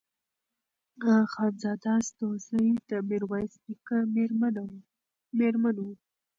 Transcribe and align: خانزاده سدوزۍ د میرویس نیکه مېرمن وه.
خانزاده 1.31 1.93
سدوزۍ 2.07 2.67
د 2.89 2.91
میرویس 3.09 3.53
نیکه 3.65 3.97
مېرمن 5.39 5.75
وه. 5.83 5.91